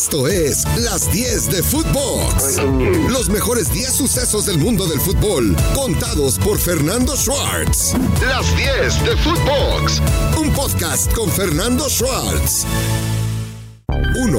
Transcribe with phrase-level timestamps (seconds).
[0.00, 2.62] Esto es Las 10 de Footbox.
[3.10, 7.94] Los mejores 10 sucesos del mundo del fútbol, contados por Fernando Schwartz.
[8.22, 10.00] Las 10 de Footbox.
[10.38, 12.64] Un podcast con Fernando Schwartz.
[14.22, 14.38] 1.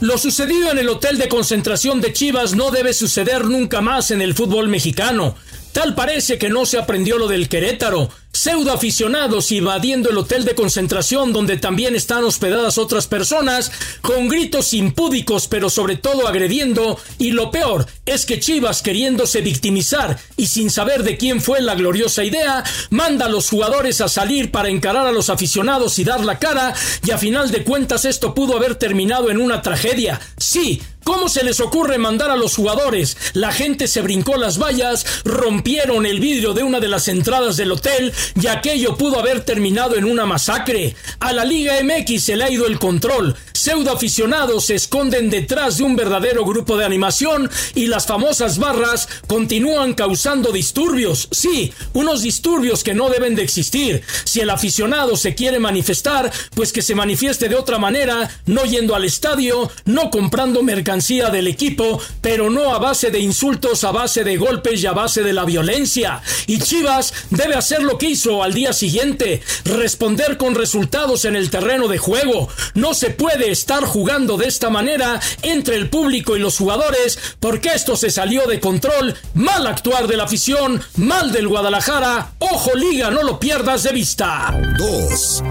[0.00, 4.20] Lo sucedido en el hotel de concentración de Chivas no debe suceder nunca más en
[4.20, 5.36] el fútbol mexicano.
[5.70, 8.10] Tal parece que no se aprendió lo del Querétaro.
[8.34, 13.70] Pseudo aficionados invadiendo el hotel de concentración donde también están hospedadas otras personas,
[14.02, 20.18] con gritos impúdicos pero sobre todo agrediendo, y lo peor es que Chivas queriéndose victimizar
[20.36, 24.50] y sin saber de quién fue la gloriosa idea, manda a los jugadores a salir
[24.50, 26.74] para encarar a los aficionados y dar la cara,
[27.06, 30.20] y a final de cuentas esto pudo haber terminado en una tragedia.
[30.36, 33.18] Sí, ¿Cómo se les ocurre mandar a los jugadores?
[33.34, 37.72] La gente se brincó las vallas, rompieron el vidrio de una de las entradas del
[37.72, 40.96] hotel y aquello pudo haber terminado en una masacre.
[41.20, 43.36] A la Liga MX se le ha ido el control.
[43.52, 49.06] Pseudo aficionados se esconden detrás de un verdadero grupo de animación y las famosas barras
[49.26, 51.28] continúan causando disturbios.
[51.30, 54.02] Sí, unos disturbios que no deben de existir.
[54.24, 58.94] Si el aficionado se quiere manifestar, pues que se manifieste de otra manera, no yendo
[58.94, 64.22] al estadio, no comprando mercancía del equipo, pero no a base de insultos, a base
[64.22, 66.22] de golpes y a base de la violencia.
[66.46, 71.50] Y Chivas debe hacer lo que hizo al día siguiente, responder con resultados en el
[71.50, 72.48] terreno de juego.
[72.74, 77.70] No se puede estar jugando de esta manera entre el público y los jugadores, porque
[77.70, 79.16] esto se salió de control.
[79.34, 82.34] Mal actuar de la afición, mal del Guadalajara.
[82.38, 84.56] Ojo liga, no lo pierdas de vista.
[84.78, 85.42] 2.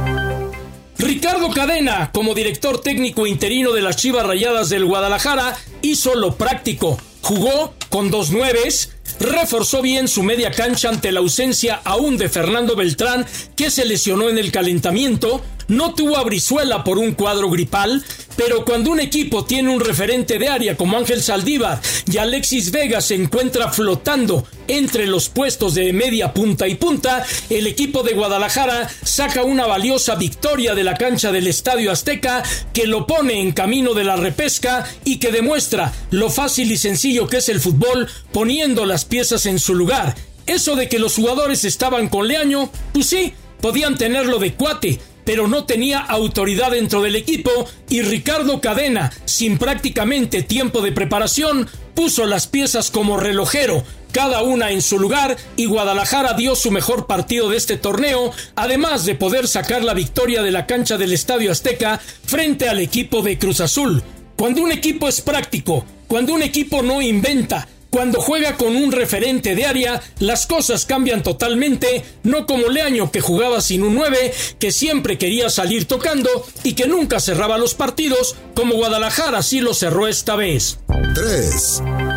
[1.03, 6.97] Ricardo Cadena, como director técnico interino de las Chivas Rayadas del Guadalajara, hizo lo práctico.
[7.21, 12.77] Jugó con dos nueves, reforzó bien su media cancha ante la ausencia aún de Fernando
[12.77, 13.25] Beltrán,
[13.57, 18.03] que se lesionó en el calentamiento, no tuvo a Brizuela por un cuadro gripal,
[18.35, 23.01] pero cuando un equipo tiene un referente de área como Ángel Saldívar y Alexis Vega
[23.01, 28.89] se encuentra flotando entre los puestos de media punta y punta, el equipo de Guadalajara
[29.03, 32.43] saca una valiosa victoria de la cancha del Estadio Azteca
[32.73, 37.27] que lo pone en camino de la repesca y que demuestra lo fácil y sencillo
[37.27, 40.15] que es el fútbol poniendo las piezas en su lugar.
[40.45, 45.47] Eso de que los jugadores estaban con Leaño, pues sí, podían tenerlo de cuate, pero
[45.47, 47.51] no tenía autoridad dentro del equipo
[47.89, 53.83] y Ricardo Cadena, sin prácticamente tiempo de preparación, puso las piezas como relojero,
[54.13, 59.05] cada una en su lugar y Guadalajara dio su mejor partido de este torneo, además
[59.05, 63.39] de poder sacar la victoria de la cancha del Estadio Azteca frente al equipo de
[63.39, 64.03] Cruz Azul.
[64.35, 69.53] Cuando un equipo es práctico, cuando un equipo no inventa, cuando juega con un referente
[69.53, 74.71] de área, las cosas cambian totalmente, no como Leaño que jugaba sin un 9, que
[74.71, 80.07] siempre quería salir tocando y que nunca cerraba los partidos, como Guadalajara sí lo cerró
[80.07, 80.79] esta vez.
[81.13, 82.12] 3.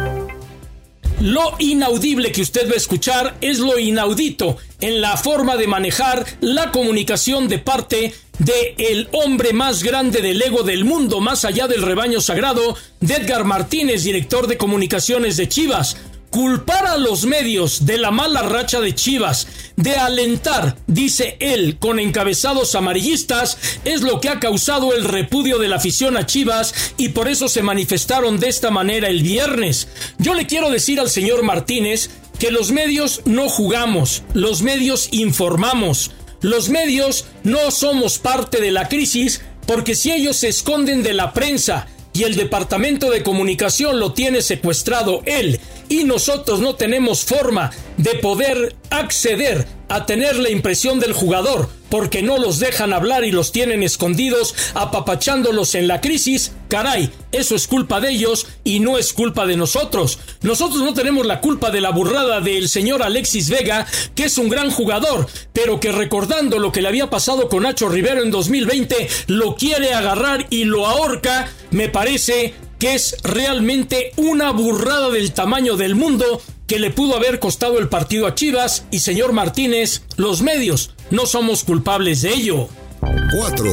[1.21, 6.27] Lo inaudible que usted va a escuchar es lo inaudito en la forma de manejar
[6.41, 11.69] la comunicación de parte de el hombre más grande del ego del mundo, más allá
[11.69, 15.97] del rebaño sagrado, de Edgar Martínez, director de comunicaciones de Chivas.
[16.31, 21.98] Culpar a los medios de la mala racha de Chivas, de alentar, dice él, con
[21.98, 27.10] encabezados amarillistas, es lo que ha causado el repudio de la afición a Chivas y
[27.10, 29.88] por eso se manifestaron de esta manera el viernes.
[30.19, 36.10] Yo le quiero decir al señor Martínez que los medios no jugamos, los medios informamos.
[36.42, 41.32] Los medios no somos parte de la crisis porque si ellos se esconden de la
[41.32, 47.70] prensa y el departamento de comunicación lo tiene secuestrado él y nosotros no tenemos forma
[47.97, 53.30] de poder acceder a tener la impresión del jugador porque no los dejan hablar y
[53.30, 58.98] los tienen escondidos apapachándolos en la crisis, caray, eso es culpa de ellos y no
[58.98, 60.19] es culpa de nosotros.
[60.42, 64.48] Nosotros no tenemos la culpa de la burrada del señor Alexis Vega, que es un
[64.48, 69.08] gran jugador, pero que recordando lo que le había pasado con Nacho Rivero en 2020,
[69.28, 75.77] lo quiere agarrar y lo ahorca, me parece que es realmente una burrada del tamaño
[75.77, 80.43] del mundo que le pudo haber costado el partido a Chivas y señor Martínez, los
[80.43, 82.69] medios no somos culpables de ello.
[83.01, 83.65] 4.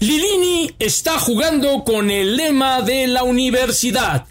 [0.00, 4.26] Lilini está jugando con el lema de la universidad.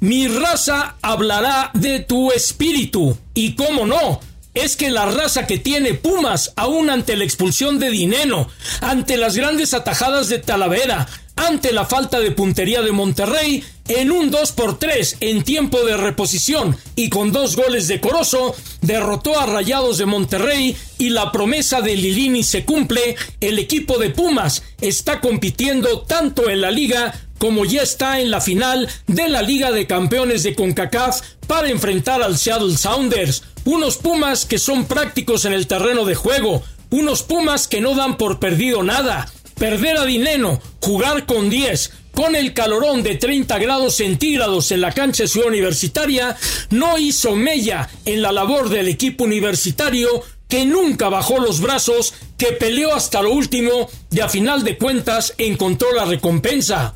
[0.00, 3.16] Mi raza hablará de tu espíritu.
[3.32, 4.20] Y cómo no,
[4.54, 8.48] es que la raza que tiene Pumas, aún ante la expulsión de Dineno,
[8.80, 11.06] ante las grandes atajadas de Talavera,
[11.36, 15.96] ante la falta de puntería de Monterrey, en un 2 por 3 en tiempo de
[15.96, 21.80] reposición y con dos goles de Corozo, derrotó a Rayados de Monterrey y la promesa
[21.80, 27.66] de Lilini se cumple, el equipo de Pumas está compitiendo tanto en la liga como
[27.66, 32.38] ya está en la final de la Liga de Campeones de CONCACAF para enfrentar al
[32.38, 37.80] Seattle Sounders, unos Pumas que son prácticos en el terreno de juego, unos Pumas que
[37.80, 43.16] no dan por perdido nada, perder a Dineno, jugar con 10, con el calorón de
[43.16, 46.36] 30 grados centígrados en la cancha ciudad universitaria,
[46.70, 52.52] no hizo mella en la labor del equipo universitario que nunca bajó los brazos, que
[52.52, 56.94] peleó hasta lo último y a final de cuentas encontró la recompensa.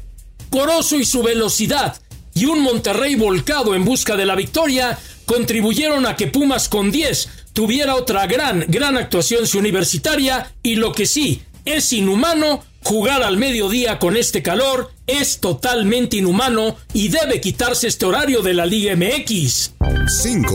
[0.50, 2.00] Corozo y su velocidad
[2.34, 4.98] y un Monterrey volcado en busca de la victoria
[5.28, 11.06] contribuyeron a que Pumas con 10 tuviera otra gran, gran actuación universitaria y lo que
[11.06, 17.88] sí, es inhumano jugar al mediodía con este calor, es totalmente inhumano y debe quitarse
[17.88, 19.74] este horario de la Liga MX.
[20.22, 20.54] 5.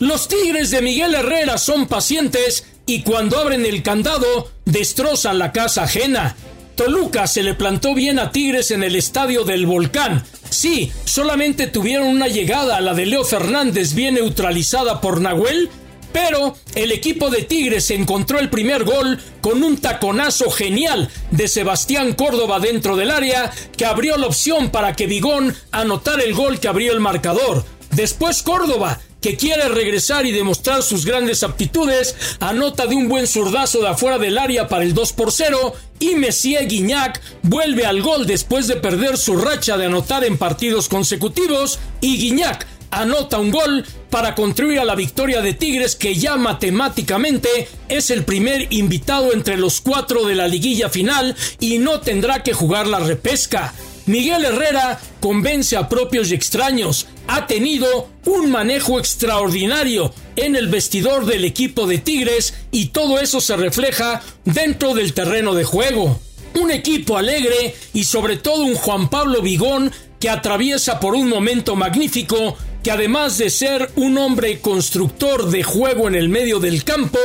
[0.00, 5.84] Los Tigres de Miguel Herrera son pacientes y cuando abren el candado destrozan la casa
[5.84, 6.36] ajena.
[6.76, 10.22] Toluca se le plantó bien a Tigres en el estadio del Volcán.
[10.50, 15.70] Sí, solamente tuvieron una llegada, la de Leo Fernández, bien neutralizada por Nahuel,
[16.12, 22.12] pero el equipo de Tigres encontró el primer gol con un taconazo genial de Sebastián
[22.12, 26.68] Córdoba dentro del área que abrió la opción para que Vigón anotara el gol que
[26.68, 27.64] abrió el marcador.
[27.92, 33.80] Después Córdoba que quiere regresar y demostrar sus grandes aptitudes, anota de un buen zurdazo
[33.80, 38.26] de afuera del área para el 2 por 0 y Messier Guignac vuelve al gol
[38.26, 43.84] después de perder su racha de anotar en partidos consecutivos y Guignac anota un gol
[44.10, 49.56] para contribuir a la victoria de Tigres que ya matemáticamente es el primer invitado entre
[49.56, 53.74] los cuatro de la liguilla final y no tendrá que jugar la repesca.
[54.06, 57.06] Miguel Herrera convence a propios y extraños.
[57.26, 63.40] Ha tenido un manejo extraordinario en el vestidor del equipo de Tigres y todo eso
[63.40, 66.20] se refleja dentro del terreno de juego.
[66.54, 71.74] Un equipo alegre y sobre todo un Juan Pablo Vigón que atraviesa por un momento
[71.74, 77.18] magnífico que además de ser un hombre constructor de juego en el medio del campo,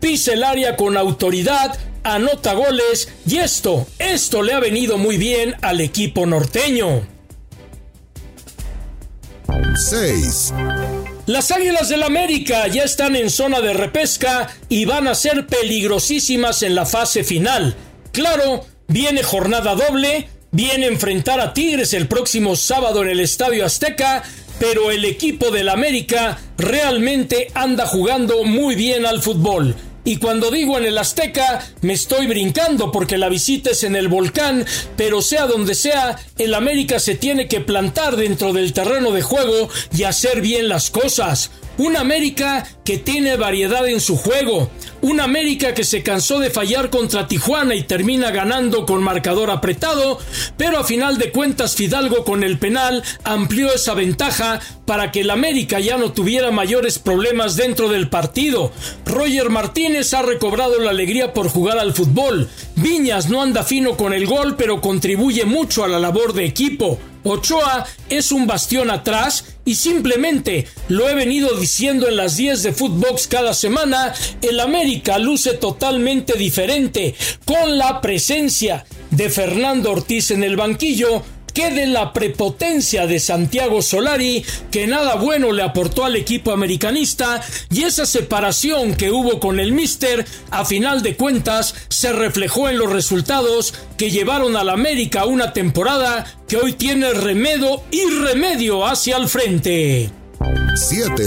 [0.00, 5.56] pisa el área con autoridad, anota goles y esto, esto le ha venido muy bien
[5.62, 7.06] al equipo norteño.
[9.90, 10.54] 6.
[11.26, 16.62] Las Águilas del América ya están en zona de repesca y van a ser peligrosísimas
[16.62, 17.74] en la fase final.
[18.12, 23.64] Claro, viene jornada doble, viene a enfrentar a Tigres el próximo sábado en el Estadio
[23.64, 24.22] Azteca,
[24.58, 29.74] pero el equipo del América realmente anda jugando muy bien al fútbol.
[30.06, 34.08] Y cuando digo en el Azteca, me estoy brincando porque la visita es en el
[34.08, 34.66] volcán,
[34.96, 39.70] pero sea donde sea, el América se tiene que plantar dentro del terreno de juego
[39.96, 41.50] y hacer bien las cosas.
[41.78, 44.70] Un América que tiene variedad en su juego.
[45.04, 50.18] Un América que se cansó de fallar contra Tijuana y termina ganando con marcador apretado,
[50.56, 55.28] pero a final de cuentas Fidalgo con el penal amplió esa ventaja para que el
[55.28, 58.72] América ya no tuviera mayores problemas dentro del partido.
[59.04, 62.48] Roger Martínez ha recobrado la alegría por jugar al fútbol.
[62.74, 66.98] Viñas no anda fino con el gol, pero contribuye mucho a la labor de equipo.
[67.24, 72.72] Ochoa es un bastión atrás y simplemente lo he venido diciendo en las 10 de
[72.72, 77.14] Footbox cada semana, el América luce totalmente diferente
[77.46, 81.22] con la presencia de Fernando Ortiz en el banquillo
[81.54, 87.40] que de la prepotencia de Santiago Solari, que nada bueno le aportó al equipo americanista,
[87.70, 92.78] y esa separación que hubo con el Mister, a final de cuentas, se reflejó en
[92.78, 99.16] los resultados que llevaron al América una temporada que hoy tiene remedio y remedio hacia
[99.16, 100.10] el frente.
[100.74, 101.22] 7.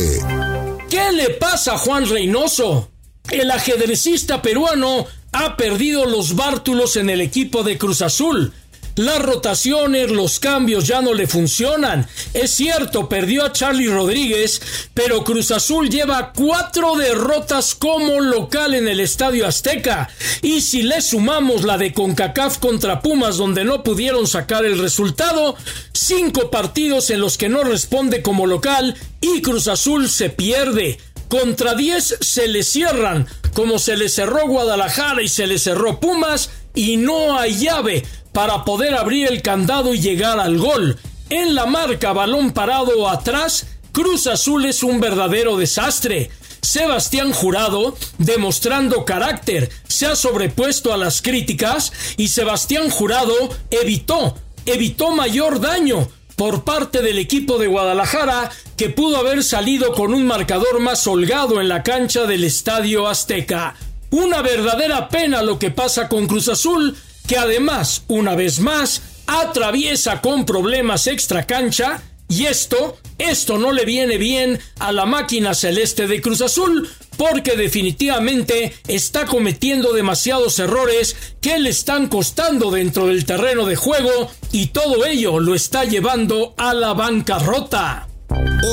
[0.89, 2.91] ¿Qué le pasa a Juan Reynoso?
[3.31, 8.53] El ajedrecista peruano ha perdido los bártulos en el equipo de Cruz Azul
[8.97, 12.07] las rotaciones, los cambios ya no le funcionan.
[12.33, 14.61] Es cierto, perdió a Charlie Rodríguez,
[14.93, 20.09] pero Cruz Azul lleva cuatro derrotas como local en el Estadio Azteca.
[20.41, 25.55] Y si le sumamos la de CONCACAF contra Pumas, donde no pudieron sacar el resultado,
[25.93, 30.97] cinco partidos en los que no responde como local y Cruz Azul se pierde.
[31.27, 36.49] Contra 10 se le cierran, como se le cerró Guadalajara y se le cerró Pumas,
[36.73, 38.05] y no hay llave
[38.37, 40.99] para poder abrir el candado y llegar al gol.
[41.31, 46.29] En la marca balón parado atrás, Cruz Azul es un verdadero desastre.
[46.61, 53.33] Sebastián Jurado, demostrando carácter, se ha sobrepuesto a las críticas y Sebastián Jurado
[53.71, 54.35] evitó,
[54.67, 60.27] evitó mayor daño por parte del equipo de Guadalajara que pudo haber salido con un
[60.27, 63.73] marcador más holgado en la cancha del Estadio Azteca.
[64.11, 66.95] Una verdadera pena lo que pasa con Cruz Azul,
[67.27, 73.85] que además, una vez más, atraviesa con problemas extra cancha y esto, esto no le
[73.85, 81.15] viene bien a la máquina celeste de Cruz Azul porque definitivamente está cometiendo demasiados errores
[81.41, 86.53] que le están costando dentro del terreno de juego y todo ello lo está llevando
[86.57, 88.07] a la bancarrota.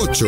[0.01, 0.25] 8.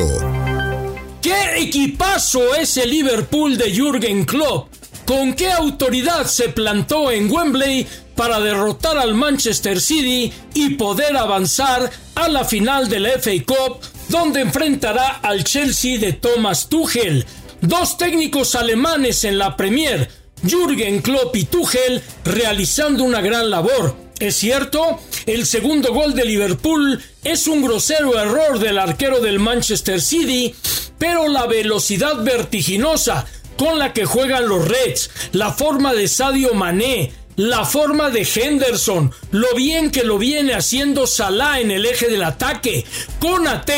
[1.22, 4.70] ¿Qué equipazo es el Liverpool de Jürgen Klopp?
[5.06, 11.90] ¿Con qué autoridad se plantó en Wembley para derrotar al Manchester City y poder avanzar
[12.16, 13.78] a la final de la FA Cup,
[14.10, 17.26] donde enfrentará al Chelsea de Thomas Tuchel?
[17.62, 20.10] Dos técnicos alemanes en la Premier,
[20.44, 23.96] Jürgen Klopp y Tuchel, realizando una gran labor.
[24.20, 30.02] Es cierto, el segundo gol de Liverpool es un grosero error del arquero del Manchester
[30.02, 30.56] City,
[30.98, 37.12] pero la velocidad vertiginosa con la que juegan los Reds, la forma de Sadio Mané,
[37.38, 42.24] la forma de Henderson, lo bien que lo viene haciendo Salah en el eje del
[42.24, 42.84] ataque,
[43.20, 43.70] con AT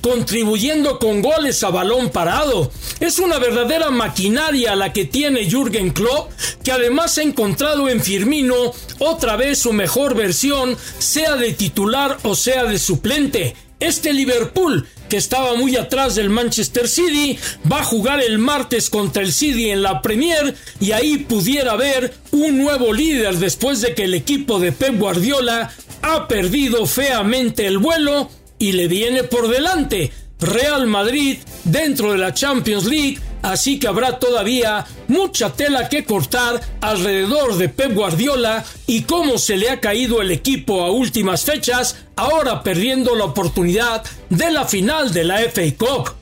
[0.00, 2.70] contribuyendo con goles a balón parado.
[3.00, 6.30] Es una verdadera maquinaria la que tiene Jürgen Klopp,
[6.62, 12.36] que además ha encontrado en Firmino otra vez su mejor versión, sea de titular o
[12.36, 13.56] sea de suplente.
[13.80, 17.38] Este Liverpool, que estaba muy atrás del Manchester City,
[17.70, 22.14] va a jugar el martes contra el City en la Premier y ahí pudiera haber
[22.30, 25.72] un nuevo líder después de que el equipo de Pep Guardiola
[26.02, 30.12] ha perdido feamente el vuelo y le viene por delante.
[30.40, 36.60] Real Madrid dentro de la Champions League así que habrá todavía mucha tela que cortar
[36.80, 41.96] alrededor de Pep Guardiola y cómo se le ha caído el equipo a últimas fechas,
[42.16, 46.14] ahora perdiendo la oportunidad de la final de la FA Cup.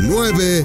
[0.00, 0.64] 9.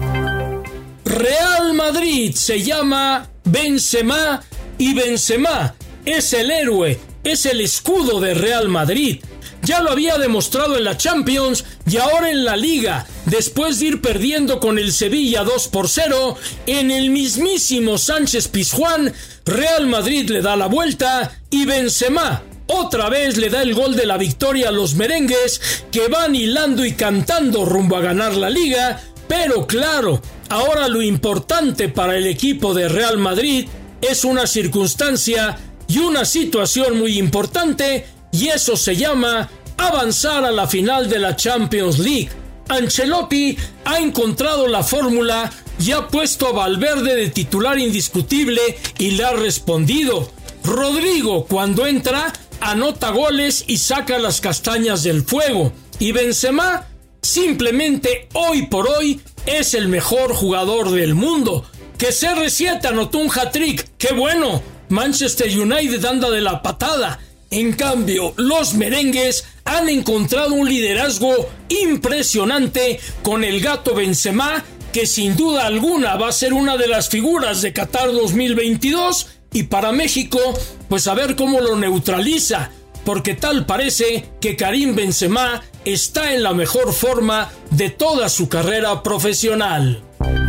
[1.05, 4.41] Real Madrid se llama Benzema
[4.77, 9.21] y Benzema es el héroe, es el escudo de Real Madrid
[9.63, 14.01] ya lo había demostrado en la Champions y ahora en la Liga, después de ir
[14.01, 19.13] perdiendo con el Sevilla 2 por 0, en el mismísimo Sánchez Pizjuán,
[19.45, 24.05] Real Madrid le da la vuelta y Benzema otra vez le da el gol de
[24.05, 29.01] la victoria a los merengues que van hilando y cantando rumbo a ganar la liga,
[29.27, 33.67] pero claro, ahora lo importante para el equipo de Real Madrid
[34.01, 40.67] es una circunstancia y una situación muy importante y eso se llama avanzar a la
[40.67, 42.29] final de la Champions League.
[42.69, 48.61] Ancelotti ha encontrado la fórmula y ha puesto a Valverde de titular indiscutible
[48.97, 50.31] y le ha respondido.
[50.63, 55.73] Rodrigo, cuando entra, anota goles y saca las castañas del fuego.
[55.99, 56.87] Y Benzema,
[57.21, 61.65] simplemente hoy por hoy, es el mejor jugador del mundo.
[61.97, 64.61] Que CR7 anotó un hat-trick, ¡qué bueno!
[64.89, 67.19] Manchester United anda de la patada.
[67.51, 75.35] En cambio, los merengues han encontrado un liderazgo impresionante con el gato Benzema, que sin
[75.35, 80.39] duda alguna va a ser una de las figuras de Qatar 2022 y para México,
[80.87, 82.71] pues a ver cómo lo neutraliza,
[83.03, 89.03] porque tal parece que Karim Benzema está en la mejor forma de toda su carrera
[89.03, 90.01] profesional.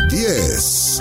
[0.08, 1.00] 10.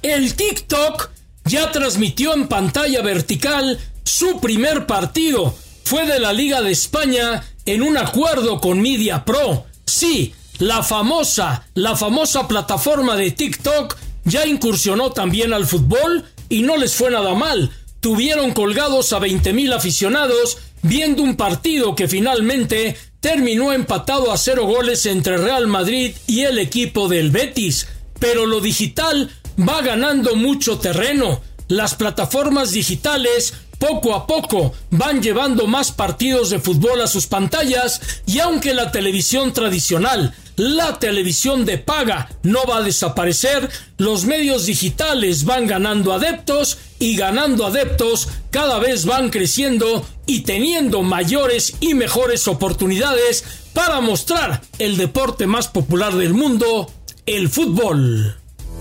[0.00, 1.10] El TikTok
[1.44, 7.82] ya transmitió en pantalla vertical su primer partido fue de la Liga de España en
[7.82, 9.66] un acuerdo con Media Pro.
[9.84, 16.78] Sí, la famosa, la famosa plataforma de TikTok ya incursionó también al fútbol y no
[16.78, 17.70] les fue nada mal.
[18.00, 25.04] Tuvieron colgados a 20.000 aficionados viendo un partido que finalmente terminó empatado a cero goles
[25.04, 27.86] entre Real Madrid y el equipo del Betis.
[28.18, 31.42] Pero lo digital va ganando mucho terreno.
[31.68, 38.00] Las plataformas digitales poco a poco van llevando más partidos de fútbol a sus pantallas
[38.26, 44.66] y aunque la televisión tradicional, la televisión de paga no va a desaparecer, los medios
[44.66, 51.94] digitales van ganando adeptos y ganando adeptos cada vez van creciendo y teniendo mayores y
[51.94, 56.90] mejores oportunidades para mostrar el deporte más popular del mundo,
[57.26, 58.37] el fútbol.